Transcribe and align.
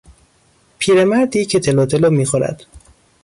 پیر 0.79 1.03
مردی 1.03 1.45
که 1.45 1.59
تلوتلو 1.59 2.09
میخورد 2.09 2.65